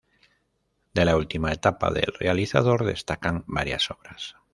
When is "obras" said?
3.91-4.35